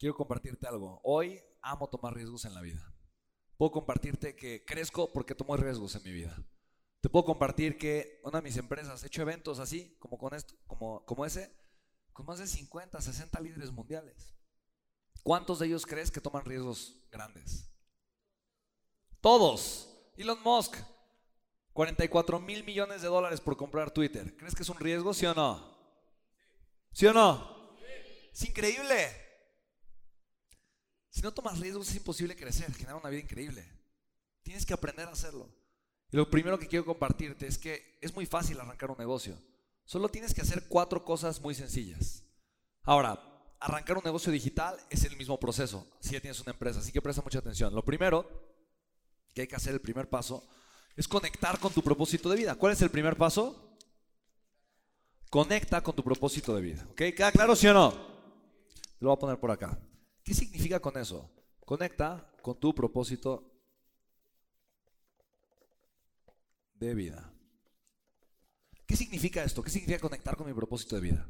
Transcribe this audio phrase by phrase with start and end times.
[0.00, 0.98] quiero compartirte algo.
[1.04, 2.92] Hoy amo tomar riesgos en la vida.
[3.58, 6.42] Puedo compartirte que crezco porque tomo riesgos en mi vida.
[7.02, 10.54] Te puedo compartir que una de mis empresas ha hecho eventos así, como con esto,
[10.66, 11.54] como, como ese,
[12.12, 14.34] con más de 50, 60 líderes mundiales.
[15.22, 17.70] ¿Cuántos de ellos crees que toman riesgos grandes?
[19.20, 19.86] Todos.
[20.16, 20.76] Elon Musk,
[21.74, 24.34] 44 mil millones de dólares por comprar Twitter.
[24.36, 25.78] ¿Crees que es un riesgo, sí o no?
[26.92, 27.76] ¿Sí o no?
[28.32, 29.29] Es increíble.
[31.10, 33.68] Si no tomas riesgos es imposible crecer, generar una vida increíble.
[34.42, 35.48] Tienes que aprender a hacerlo.
[36.12, 39.36] Y lo primero que quiero compartirte es que es muy fácil arrancar un negocio.
[39.84, 42.22] Solo tienes que hacer cuatro cosas muy sencillas.
[42.82, 43.20] Ahora,
[43.58, 47.02] arrancar un negocio digital es el mismo proceso si ya tienes una empresa, así que
[47.02, 47.74] presta mucha atención.
[47.74, 48.28] Lo primero
[49.34, 50.44] que hay que hacer, el primer paso,
[50.96, 52.54] es conectar con tu propósito de vida.
[52.54, 53.76] ¿Cuál es el primer paso?
[55.28, 56.86] Conecta con tu propósito de vida.
[56.90, 57.02] ¿Ok?
[57.16, 57.90] ¿Queda claro, sí o no?
[58.98, 59.78] Lo voy a poner por acá.
[60.24, 61.30] ¿Qué significa con eso?
[61.64, 63.50] Conecta con tu propósito
[66.74, 67.32] de vida.
[68.86, 69.62] ¿Qué significa esto?
[69.62, 71.28] ¿Qué significa conectar con mi propósito de vida?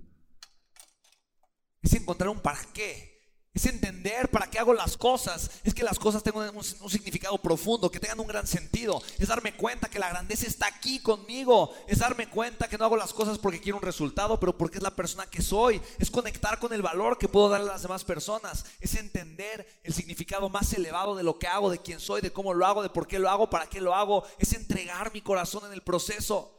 [1.83, 3.10] Es encontrar un para qué.
[3.53, 5.51] Es entender para qué hago las cosas.
[5.65, 9.03] Es que las cosas tengan un, significado profundo, que tengan un gran sentido.
[9.19, 11.75] Es darme cuenta que la grandeza está aquí conmigo.
[11.89, 14.85] Es darme cuenta que no hago las cosas porque quiero un resultado, pero porque es
[14.85, 15.83] la persona que soy.
[15.99, 18.65] Es conectar con el valor que puedo darle a las demás personas.
[18.79, 22.55] Es entender el significado más elevado de lo que hago, de quién soy, de cómo
[22.55, 24.23] lo hago, de por qué lo hago, para qué lo hago.
[24.39, 26.57] Es entregar mi corazón en el proceso.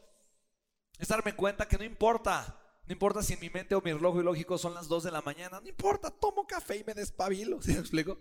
[1.00, 2.61] Es darme cuenta que no importa
[2.92, 5.22] no importa si en mi mente o mi reloj biológico son las 2 de la
[5.22, 5.62] mañana.
[5.62, 7.62] No importa, tomo café y me despabilo.
[7.62, 8.18] ¿Sí me explico?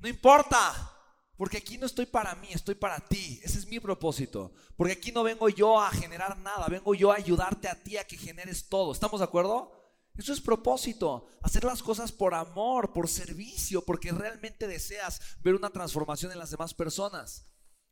[0.00, 0.90] No importa.
[1.36, 3.38] Porque aquí no estoy para mí, estoy para ti.
[3.44, 4.52] Ese es mi propósito.
[4.76, 8.04] Porque aquí no vengo yo a generar nada, vengo yo a ayudarte a ti a
[8.04, 8.90] que generes todo.
[8.90, 9.70] ¿Estamos de acuerdo?
[10.16, 11.28] Eso es propósito.
[11.42, 16.50] Hacer las cosas por amor, por servicio, porque realmente deseas ver una transformación en las
[16.50, 17.46] demás personas.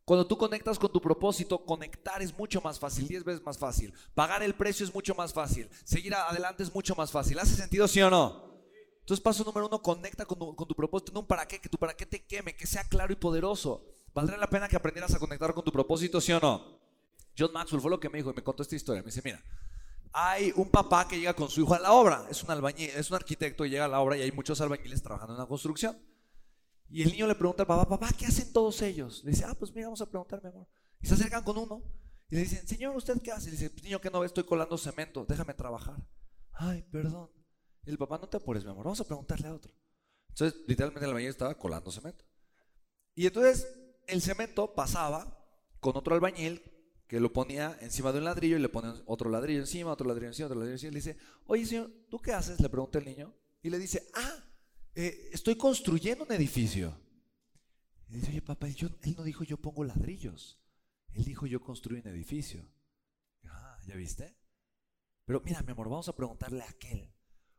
[0.05, 3.93] Cuando tú conectas con tu propósito, conectar es mucho más fácil, 10 veces más fácil.
[4.13, 5.69] Pagar el precio es mucho más fácil.
[5.85, 7.39] Seguir adelante es mucho más fácil.
[7.39, 8.51] ¿Hace sentido, sí o no?
[8.99, 11.13] Entonces, paso número uno, conecta con tu, propósito.
[11.13, 13.85] No para qué, que tu para qué te queme, que sea claro y poderoso.
[14.13, 16.79] ¿Valdría la pena que aprendieras a conectar con tu propósito, sí o no?
[17.37, 19.01] John Maxwell fue lo que me dijo y me contó esta historia.
[19.01, 19.41] Me dice, mira,
[20.11, 22.25] hay un papá que llega con su hijo a la obra.
[22.29, 25.01] Es un albañil, es un arquitecto y llega a la obra y hay muchos albañiles
[25.01, 25.97] trabajando en la construcción.
[26.93, 29.23] Y el niño le pregunta al papá, papá, ¿qué hacen todos ellos?
[29.23, 30.67] Le dice, ah, pues mira, vamos a preguntar, mi amor.
[31.01, 31.81] Y se acercan con uno
[32.29, 33.47] y le dicen, señor, ¿usted qué hace?
[33.47, 35.97] Y le dice, pues, niño, que no ve, estoy colando cemento, déjame trabajar.
[36.51, 37.31] Ay, perdón.
[37.83, 39.73] Y el papá, no te apures, mi amor, vamos a preguntarle a otro.
[40.29, 42.23] Entonces, literalmente el albañil estaba colando cemento.
[43.15, 43.67] Y entonces
[44.05, 45.43] el cemento pasaba
[45.79, 46.61] con otro albañil
[47.07, 50.27] que lo ponía encima de un ladrillo y le pone otro ladrillo encima, otro ladrillo
[50.27, 50.91] encima, otro ladrillo encima.
[50.91, 51.17] Y le dice,
[51.47, 52.59] oye, señor, ¿tú qué haces?
[52.59, 53.33] Le pregunta el niño.
[53.63, 54.42] Y le dice, ah,
[54.95, 56.97] eh, estoy construyendo un edificio.
[58.09, 60.59] Y dice, oye papá, él no dijo yo pongo ladrillos.
[61.13, 62.63] Él dijo yo construyo un edificio.
[63.45, 64.35] Ah, ¿ya viste?
[65.25, 67.11] Pero mira, mi amor, vamos a preguntarle a aquel.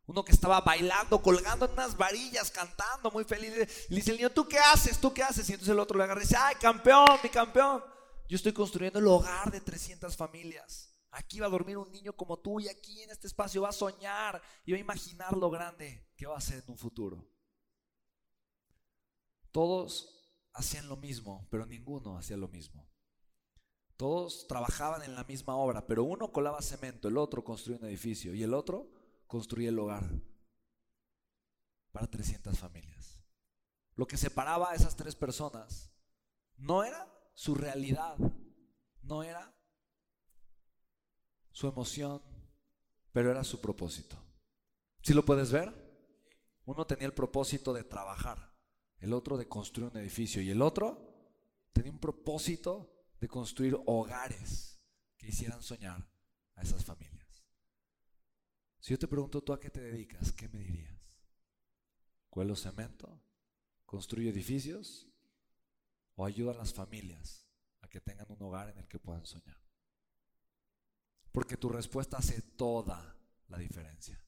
[0.07, 3.53] Uno que estaba bailando, colgando en unas varillas, cantando, muy feliz.
[3.89, 5.01] Le dice el niño, ¿tú qué haces?
[5.01, 5.49] ¿Tú qué haces?
[5.49, 7.83] Y entonces el otro le agarra y dice, ay, campeón, mi campeón.
[8.29, 10.94] Yo estoy construyendo el hogar de 300 familias.
[11.17, 13.73] Aquí va a dormir un niño como tú y aquí en este espacio va a
[13.73, 17.25] soñar y va a imaginar lo grande que va a ser en un futuro.
[19.53, 22.91] Todos hacían lo mismo, pero ninguno hacía lo mismo.
[23.97, 28.35] Todos trabajaban en la misma obra, pero uno colaba cemento, el otro construía un edificio
[28.35, 28.91] y el otro
[29.29, 30.11] construía el hogar
[31.93, 33.21] para 300 familias.
[33.95, 35.93] Lo que separaba a esas tres personas
[36.57, 38.17] no era su realidad,
[39.03, 39.54] no era
[41.55, 42.21] su emoción,
[43.13, 44.19] pero era su propósito.
[45.03, 45.73] ¿Sí lo puedes ver?
[46.65, 48.53] Uno tenía el propósito de trabajar,
[48.99, 51.15] el otro de construir un edificio y el otro
[51.73, 54.81] tenía un propósito de construir hogares
[55.17, 56.05] que hicieran soñar
[56.57, 57.45] a esas familias.
[58.81, 60.33] Si yo te pregunto, ¿tú a qué te dedicas?
[60.33, 60.99] ¿Qué me dirías?
[62.31, 63.23] ¿Cuelo cemento?
[63.87, 65.07] ¿Construyo edificios?
[66.17, 67.47] ¿O ayuda a las familias
[67.81, 69.64] a que tengan un hogar en el que puedan soñar?
[71.35, 73.17] Porque tu respuesta hace toda
[73.49, 74.24] la diferencia.